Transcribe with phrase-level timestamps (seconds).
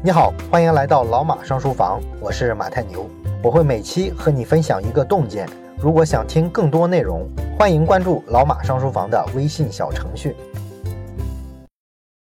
[0.00, 3.10] 你好，欢迎来到老马上书房，我是马太牛，
[3.42, 5.44] 我会每期和你分享一个洞见。
[5.76, 7.28] 如果想听更多内容，
[7.58, 10.36] 欢迎关注老马上书房的微信小程序。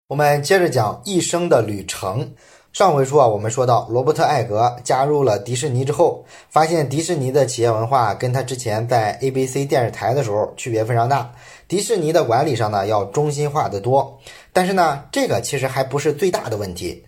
[0.09, 2.31] 我们接着讲一生的旅程。
[2.75, 11.33] 上回书啊，我们说到罗伯特·艾格加入了迪士尼之后，发现迪士尼的企业文化跟他之前在 ABC 电视台的时候区别非常大。
[11.67, 14.19] 迪士尼的管理上呢，要中心化的多。
[14.53, 17.03] 但是呢，这个其实还不是最大的问题。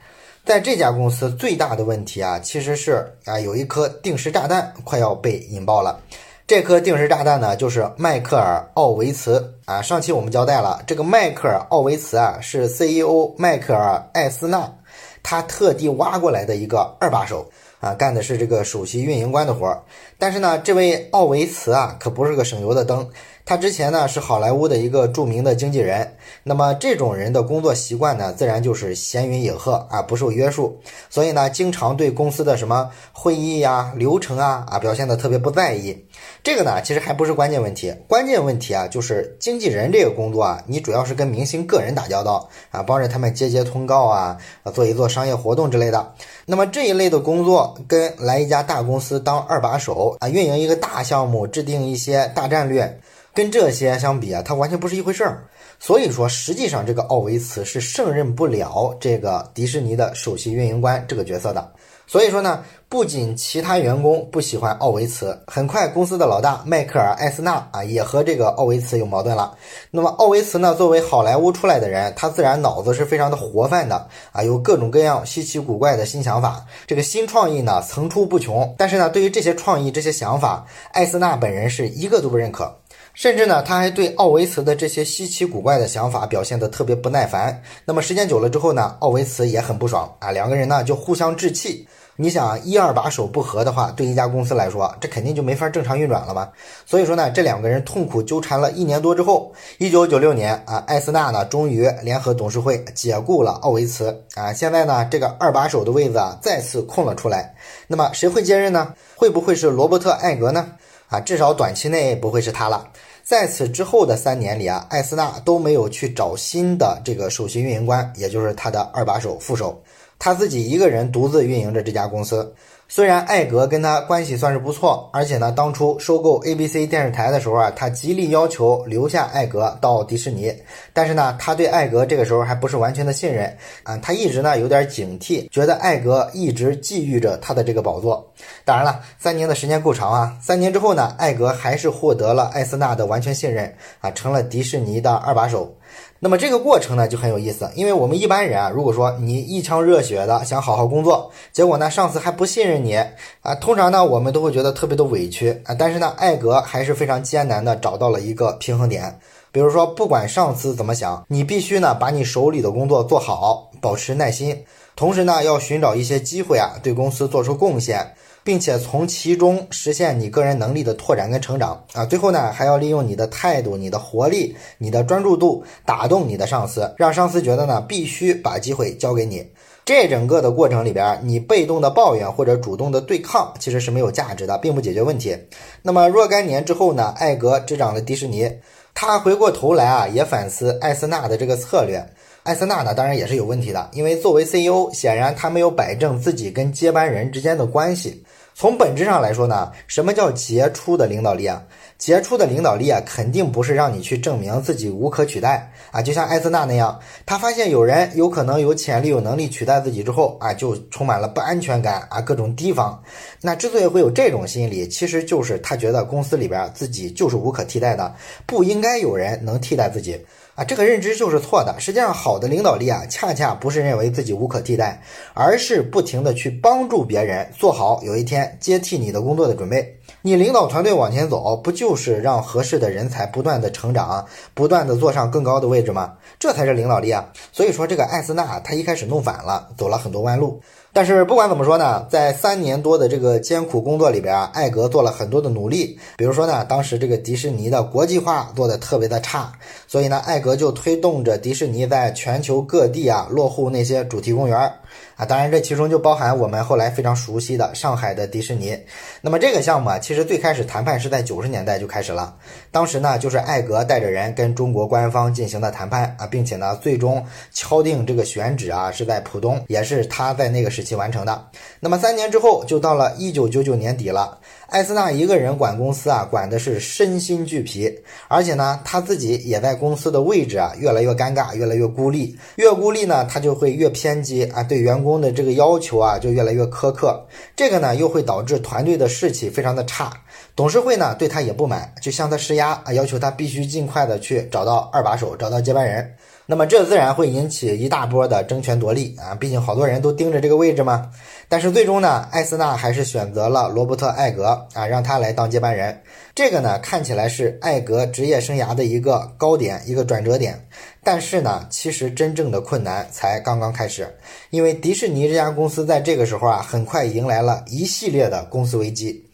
[0.47, 5.99] 在这家公司最大的问题啊，其实是啊，有一颗定时炸弹快要被引爆了。
[6.47, 9.83] 这颗定时炸弹呢，就是迈克尔·奥维茨啊。
[9.83, 14.73] 上期我们交代了，这个迈克尔·奥维茨啊，是 CEO 迈克尔·艾斯纳。
[15.21, 19.83] 他特地挖过来的一个二把手啊，干的是这个首席运营官的活儿。
[20.19, 23.09] 但是呢，这位奥维茨啊，可不是个省油的灯。
[23.45, 36.06] 他之前呢是好莱坞的一个著名的经纪人，那么这种人的工作习惯呢，自然就是闲云野鹤啊，不受约束，所以呢，经常对公司的什么会议呀、流程啊啊表现的特别不在意。
[36.43, 44.39] 这个呢，其实还不是关键问题，关键问题啊，就是经纪人这个工作啊，你主要是跟明星个人打交道啊，帮着他们接接通告啊，
[44.73, 46.15] 做一做商业活动之类的。
[46.45, 53.01] 那么这一类的工作，跟来一家大公司当二把手啊，运营一个大项目，制定一些大战略。
[53.35, 55.45] 跟这些相比啊，它完全不是一回事儿。
[55.79, 61.71] 所以说，实际上这个奥维茨是胜任不了这个迪士尼的首席运营官这个角色的。
[62.07, 69.57] 所以说呢，不仅其他员工不喜欢奥维茨，很快公司的老大迈克尔·艾斯纳啊也和这个奥维茨有矛盾了。
[69.91, 78.73] 那么奥维茨呢，作为好莱坞出来的人，他自然脑子是非常的活泛的啊，有各种各样稀奇古怪的新想法，这个新创意呢层出不穷。
[78.79, 82.73] 但是呢，对于这些创意、这些想法，艾斯纳本人是一个都不认可。
[83.17, 87.63] 甚至呢，他还对奥维茨的这些稀奇古怪的想法表现得特别不耐烦。
[87.87, 91.89] 那么时间久了之后呢，奥维茨也很不爽啊，两个人呢就互相置气。
[92.17, 96.51] 你想一二把手不和的话，对一家公司来说，这肯定就没法正常运转了嘛。
[96.85, 104.53] 所以说呢，这两个人痛苦纠缠了一年多之后，一九九六年啊，艾斯纳呢终于联合董事会解雇了奥维茨啊。
[104.53, 107.55] 现在呢，这个二把手的位子啊再次空了出来。
[107.87, 108.93] 那么谁会接任呢？
[109.15, 110.67] 会不会是罗伯特·艾格呢？
[111.09, 112.87] 啊，至少短期内不会是他了。
[113.27, 119.83] 在此之后的三年里啊，艾斯纳都没有去找新的这个首席运营官，也就是他的二把手、副手，
[120.17, 122.55] 他自己一个人独自运营着这家公司。
[122.89, 130.55] 虽然艾格跟他关系算是不错，而且呢，当初收购 ABC 电视台的时候啊，他极力要求留下艾格到迪士尼，
[130.93, 138.25] 但是呢，他对艾格这个时候还不是完全的信任啊，他一直呢有点警惕，觉得艾格一直觊觎着他的这个宝座。
[138.65, 145.75] 当然了，三年的时间够长啊，三年之后呢，艾格还是获得了艾斯纳的完全信任啊，成了迪士尼的二把手。
[146.19, 152.97] 那么这个过程呢就很有意思，因为我们一般人啊，如果说你一腔热血的想好好工作，结果呢上司还不信任你
[153.43, 155.75] 啊，通常呢我们都会觉得特别的委屈啊。
[155.79, 159.19] 但是呢，艾格还是非常艰难的找到了一个平衡点，
[159.53, 164.65] 比如说不管上司怎么想，你必须呢把你手里的工作做好，保持耐心，
[164.95, 168.15] 同时呢要寻找一些机会啊，对公司做出贡献。
[168.47, 179.45] 并且从其中实现你个人能力的拓展跟成长啊，最后呢还要利用你的态度、你的活力、你的专注度打动你的上司，让上司觉得呢必须把机会交给你。
[179.87, 185.39] 这整个的过程里边，你被动的抱怨或者主动的对抗其实是没有价值的，并不解决问题。
[185.81, 188.51] 那么若干年之后呢，艾格执掌了迪士尼，
[188.95, 192.05] 他回过头来啊也反思艾斯纳的这个策略。
[192.43, 198.25] 艾斯纳呢当然也是有问题的，因为作为 CEO，显然他没有摆正自己跟接班人之间的关系。
[198.59, 201.63] 从本质上来说呢，什么叫杰出的领导力啊？
[201.99, 206.01] 杰出的领导力啊，肯定不是让你去证明自己无可取代啊。
[206.01, 212.99] 就像艾斯纳那样，他发现有人有可能有潜力、有能力取代自己之后啊，就充满了不安全感啊，各种提防。
[213.43, 218.15] 那之所以会有这种心理，其实就是他觉得公司里边自己就是无可替代的，
[218.47, 220.19] 不应该有人能替代自己。
[220.57, 221.79] 啊，这个认知就是错的。
[221.79, 225.03] 实际上，好的领导力啊，恰恰不是认为自己无可替代，
[225.35, 230.01] 而是不停的去帮助别人做好有一天接替你的工作的准备。
[230.23, 234.25] 你领导团队往前走，不就是让合适的人才不断的成长，
[234.55, 236.15] 不断的坐上更高的位置吗？
[236.39, 237.31] 这才是领导力啊！
[237.53, 240.63] 所以说，这个艾斯纳他一开始弄反了，走了很多弯路。
[240.97, 245.99] 但是不管怎么说呢，在三年多的这个艰苦工作里边啊，艾格做了很多的努力。
[246.17, 249.53] 比如说呢，当时这个迪士尼的国际化做的特别的差，
[249.87, 254.73] 所以呢，艾格就推动着迪士尼在全球各地啊落户那些主题公园
[255.17, 255.25] 啊。
[255.25, 258.79] 当然这其中就包含我们后来非常熟悉的上海的迪士尼。
[259.21, 262.35] 那么这个项目啊，其实最开始谈判是在九十年代就开始了，
[262.71, 271.49] 当时呢就是艾格带着人跟中国官方进行的谈判啊，并且呢最终敲定这个选址啊是在浦东，也是他在那个时期完成的。
[271.81, 274.39] 那么三年之后就到了一九九九年底了。
[274.69, 277.89] 艾斯纳一个人管公司啊，管的是身心俱疲，
[278.27, 290.13] 而且呢，他自己也在公司的位置啊越来越尴尬，越来越孤立，越孤立呢，他就会越偏激啊，对于员工的这个要求啊就越来越苛刻，这个呢又会导致团队的士气非常的差，
[290.55, 296.15] 董事会呢对他也不满，就向他施压啊，要求他必须尽快的去找到二把手，找到接班人。
[296.49, 301.11] 那么这自然会引起一大波的争权夺利啊，毕竟好多人都盯着这个位置嘛。
[301.49, 306.01] 但是最终呢，艾斯纳还是选择了罗伯特·艾格啊，让他来当接班人。
[306.37, 310.69] 这个呢，看起来是艾格职业生涯的一个高点，一个转折点。
[311.07, 314.13] 但是呢，其实真正的困难才刚刚开始，
[314.51, 319.25] 因为迪士尼这家公司在这个时候啊，很快迎来了一系列的公司危机。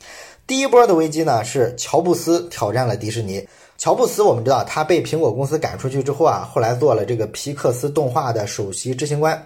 [0.47, 3.43] 第一波的危机呢，是乔布斯挑战了迪士尼。
[3.79, 9.43] 乔布斯，我们知道他被苹果公司赶出去之后啊，后来做了这个皮克斯动画的首席执行官。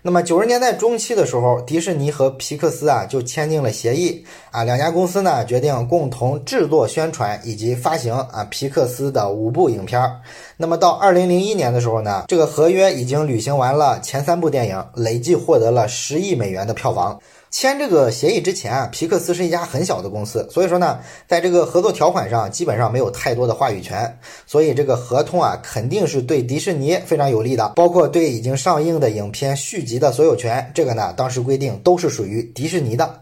[0.00, 10.00] 那么九十年代中期的时候，迪士尼和皮克斯啊就签订了协议啊，两家公司呢决定共同制作、宣传以及发行啊皮克斯的五部影片。
[10.56, 17.18] 那么到二零零一年的时候呢，这个合约已经履行完了前三部电影，累计获得了十亿美元的票房。
[17.50, 33.20] 签这个协议之前啊，皮克斯是一家很小的公司，所以说呢，在这个合作条款上基本上没有太多的话语权，所以这个合同啊肯定是对迪士尼非常有利的，包括对已经上映的影片续集的所有权，这个呢当时规定都是属于迪士尼的。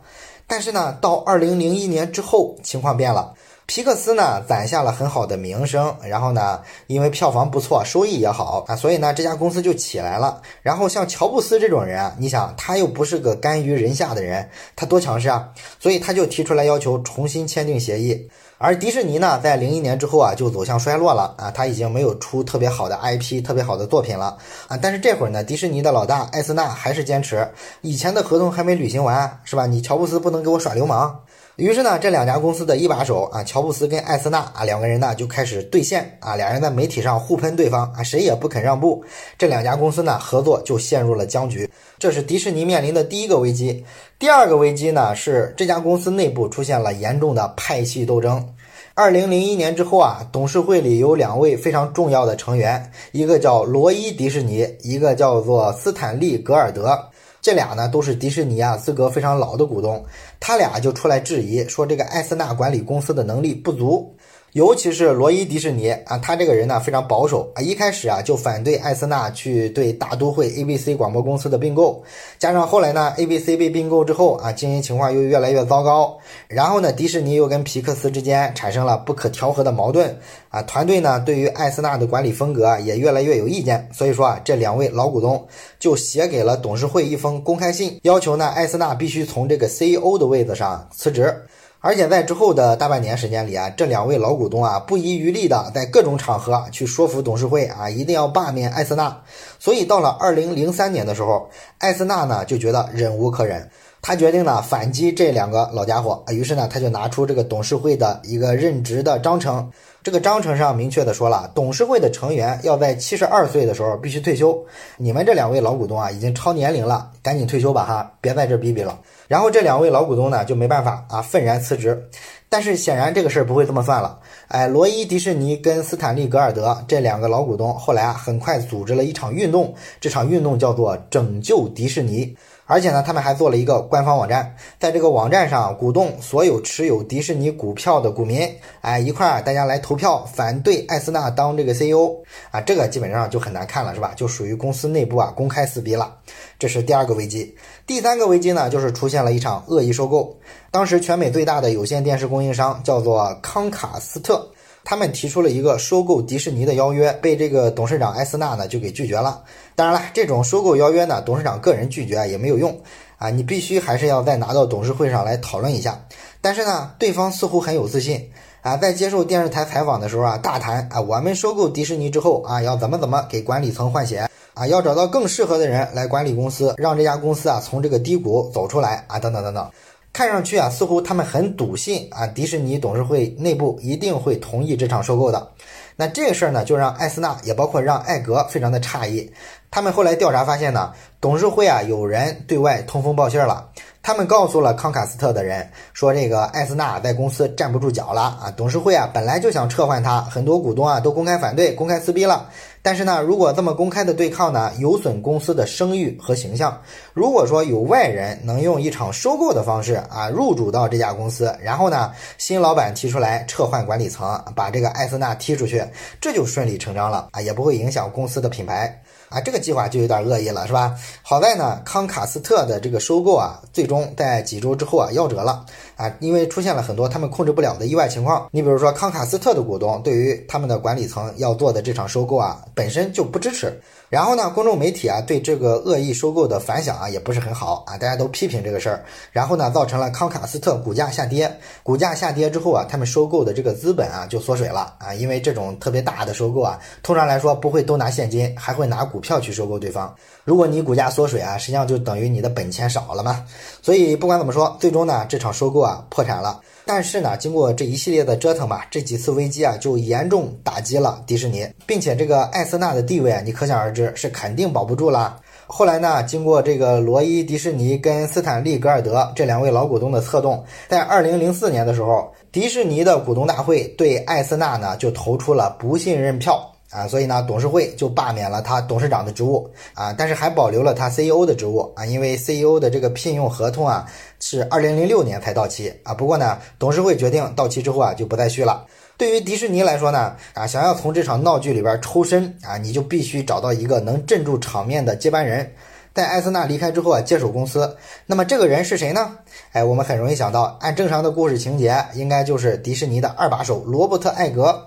[0.49, 3.35] 但是呢，到二零零一年之后，情况变了。
[3.67, 10.41] 皮克斯呢攒下了很好的名声，然后呢，因为票房不错，收益也好啊，所以呢，这家公司就起来了。
[10.63, 15.49] 然后像乔布斯这种人啊，你想他又不是个甘于人下的人，他多强势啊，
[15.81, 18.31] 所以他就提出来要求重新签订协议。
[18.59, 24.79] 而迪士尼呢，在零一年之后啊，就走向衰落了啊，他已经没有出特别好的 IP、特别好的作品了啊。
[24.81, 29.67] 但是这会儿呢，迪士尼的老大艾斯纳还是坚持以前的合同还没履行完，是吧？
[29.67, 31.21] 你乔布斯不能给我耍流氓。
[31.57, 39.03] 于是呢，这两家公司的一把手啊，乔布斯跟艾斯纳啊两个人呢就开始对线啊，两人在媒体上互喷对方啊，谁也不肯让步，
[39.39, 41.67] 这两家公司呢合作就陷入了僵局。
[41.99, 43.83] 这是迪士尼面临的第一个危机。
[44.19, 48.47] 第二个危机呢是这家公司内部出现了严重的派系斗争。
[48.93, 56.99] 二零零一年之后啊，董事会里有两位非常重要的成员，一个叫罗伊·迪士尼，一个叫做斯坦利·格尔德。
[57.47, 60.05] 这俩呢都是迪士尼啊资格非常老的股东，
[60.41, 64.16] 他俩就出来质疑说这个艾斯纳管理公司的能力不足。
[64.53, 72.03] 尤其是罗伊·迪士尼啊，他这个人呢非常保守啊，一开始啊就反对艾斯纳去对大都会 ABC 广播公司的并购，
[72.39, 76.17] 加上后来呢 ABC 被并购之后啊，经营情况又越来越糟糕，
[76.49, 80.19] 然后呢迪士尼又跟皮克斯之间产生了不可调和的矛盾
[80.49, 85.47] 啊，团队呢对于艾斯纳的管理风格也越来越有意见，所以说啊这两位老股东
[85.79, 91.43] 就写给了董事会一封公开信，要求呢艾斯纳必须从这个 CEO 的位子上辞职。
[91.81, 99.23] 而且在之后的大半年时间里啊，这两位老股东啊不遗余力的在各种场合去说服董事会啊，一定要罢免艾斯纳。
[99.59, 103.71] 所以到了二零零三年的时候，艾斯纳呢就觉得忍无可忍，
[104.07, 106.33] 他决定呢反击这两个老家伙啊。
[106.33, 109.69] 于是呢，他就拿出这个董事会的一个任职的章程。
[110.01, 114.65] 这个章程上明确的说了，董事会的成员要在七十二岁的时候必须退休。
[114.97, 118.97] 你们这两位老股东啊，已经超年龄了，赶紧退休吧哈，别在这逼逼了。
[119.27, 122.09] 然后这两位老股东呢就没办法啊，愤然辞职。
[122.49, 124.21] 但是显然这个事儿不会这么算了。
[124.47, 132.37] 哎，罗伊·迪士尼跟斯坦利·格尔德这两个老股东后来啊，很快组织了一场运动，这场运动叫做“拯救迪士尼”。
[132.67, 142.17] 而且呢，他们还做了一个官方网站，在这个网站上鼓动所有持有迪士尼股票的股民，哎，一块儿大家来投票反对艾斯纳当这个 CEO
[142.51, 144.13] 啊，这个基本上就很难看了，是吧？
[144.17, 146.17] 就属于公司内部啊公开撕逼了。
[146.59, 147.57] 这是第二个危机。
[147.87, 150.37] 第三个危机呢，就是出现了一场恶意收购。
[150.71, 154.51] 当时全美最大的有线电视供应商叫做康卡斯特。
[154.89, 159.43] 他们提出了一个收购迪士尼的邀约，被这个董事长埃斯纳呢就给拒绝了。
[159.75, 162.81] 当然了，这种收购邀约呢，董事长个人拒绝也没有用
[163.19, 166.01] 啊，你必须还是要再拿到董事会上来讨论一下。
[166.41, 168.31] 但是呢，对方似乎很有自信
[168.63, 179.69] 啊，在接受电视台采访的时候啊，大谈啊，我们收购迪士尼之后啊，要怎么怎么给管理层换血啊，要找到更适合的人来管理公司，让这家公司啊从这个低谷走出来啊，等等等等。
[180.17, 185.47] 看上去啊，似乎他们很笃信啊，迪士尼董事会内部一定会同意这场收购的。
[185.95, 189.31] 那这个事儿呢，就让艾斯纳也包括让艾格非常的诧异。
[189.71, 193.69] 他们后来调查发现呢，董事会啊有人对外通风报信了。
[194.07, 202.49] 他们告诉了康卡斯特的人说，这个艾斯纳在公司站不住脚了啊，董事会啊本来就想撤换他，很多股东啊都公开反对，公开撕逼了。
[202.83, 206.81] 但是呢，如果这么公开的对抗呢，有损公司的声誉和形象。
[207.15, 215.85] 如果说有外人能用一场收购的方式啊入主到这家公司，然后呢，新老板提出来撤换管理层，把这个艾斯纳踢出去，
[216.21, 219.03] 这就顺理成章了啊，也不会影响公司的品牌。
[219.29, 220.95] 啊，这个计划就有点恶意了，是吧？
[221.23, 225.65] 好在呢，康卡斯特的这个收购啊，最终在几周之后啊夭折了
[225.97, 228.49] 啊，因为出现了很多他们控制不了的意外情况。
[228.53, 233.81] 你比如说，康卡斯特的股东对于他们的管理层要做的这场收购啊，本身就不支持。
[234.17, 239.05] 然后呢，公众媒体啊对这个恶意收购的反响啊也不是很好啊，大家都批评这个事儿。
[239.31, 241.55] 然后呢，造成了康卡斯特股价下跌。
[241.83, 250.15] 股价下跌之后啊，他们收购的这个资本啊就缩水了啊，因为这种特别大的收购啊，通常来说不会都拿现金，还会拿股票去收购对方。
[250.45, 253.45] 如果你股价缩水啊，实际上就等于你的本钱少了嘛。
[253.83, 256.59] 所以不管怎么说，最终呢这场收购啊破产了。
[256.87, 265.37] 但是呢，经过这一系列的折腾吧，这几次危机啊，就严重打击了迪士尼，并且这个艾斯纳的地位啊，你可想而知，是肯定保不住了。
[265.67, 276.73] 后来呢，经过这个罗伊·迪士尼跟斯坦利·格尔德这两位老股东的策动，在二零零四年的时候，迪士尼的股东大会对艾斯纳呢就投出了不信任票。
[276.91, 284.07] 啊，所以呢，董事会就罢免了他董事长的职务啊，但是还保留了他 CEO 的职务啊，因为 CEO 的这个聘用合同啊
[284.39, 286.15] 是二零零六年才到期啊。
[286.15, 288.87] 不过呢，董事会决定到期之后啊就不再续了。
[289.19, 295.73] 对于迪士尼来说呢，啊，想要从这场闹剧里边抽身啊，你就必须找到一个能镇住场面的接班人，
[296.15, 297.97] 在艾斯纳离开之后啊接手公司。
[298.27, 299.33] 那么这个人是谁呢？
[299.73, 304.87] 哎，我们很容易想到，按正常的故事情节，应该就是迪士尼的二把手罗伯特·艾格。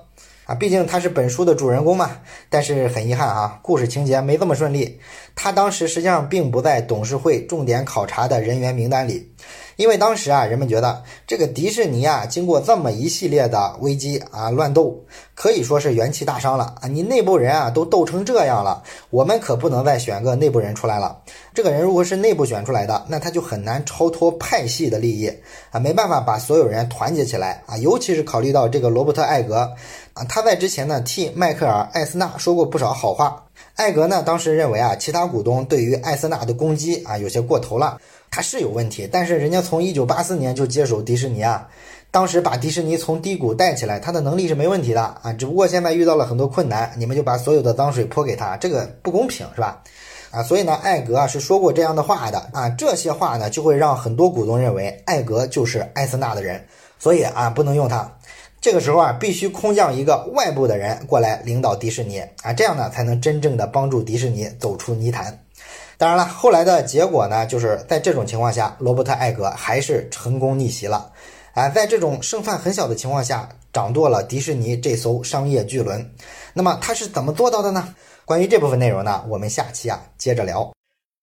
[0.49, 2.09] 啊，毕竟他是本书的主人公嘛，
[2.49, 4.99] 但是很遗憾啊，故事情节没这么顺利。
[5.35, 9.31] 他当时实际上并不在董事会重点考察的人员名单里。
[9.79, 14.93] 因为当时啊，人们觉得这个迪士尼啊，经过这么一系列的危机啊、乱斗，
[15.33, 16.87] 可以说是元气大伤了啊。
[16.89, 21.17] 你内部人啊都斗成这样了，我们可不能再选个内部人出来了。
[21.53, 25.31] 这个人如果是内部选出来的，那他就很难超脱派系的利益
[25.71, 27.77] 啊，没办法把所有人团结起来啊。
[27.77, 29.59] 尤其是考虑到这个罗伯特·艾格
[30.13, 33.45] 啊，他在之前呢替迈克尔·艾斯纳说过不少好话。
[33.75, 37.97] 艾格呢当时认为啊，其他股东对于艾斯纳的攻击啊有些过头了。
[38.31, 41.67] 他是有问题，但是人家从一九八四年就接手迪士尼啊，
[42.11, 45.33] 当时把迪士尼从低谷带起来，他的能力是没问题的啊。
[45.33, 49.81] 只不过现在遇到了很多困难，你们就把所有的脏水泼给他，这个不公平是吧？
[50.31, 56.63] 啊，所以呢，艾格啊是说过这样的话的啊，这些话呢就会让很多股东认为艾格就是艾斯纳的人，
[56.99, 58.11] 所以啊不能用他。
[58.61, 65.39] 这个时候啊，必须空降一个外部的人过来领导迪士尼啊，这样呢才能真正的帮助迪士尼走出泥潭。
[65.99, 71.11] 当然了，后来的结果呢，就是在这种情况下，罗伯特·艾格还是成功逆袭了，
[71.53, 76.09] 啊，在这种胜算很小的情况下，掌舵了迪士尼这艘商业巨轮。
[76.53, 77.93] 那么他是怎么做到的呢？
[78.23, 80.71] 关于这部分内容呢，我们下期啊接着聊。